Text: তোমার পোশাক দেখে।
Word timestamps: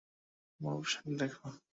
তোমার 0.51 0.75
পোশাক 0.79 1.03
দেখে। 1.11 1.37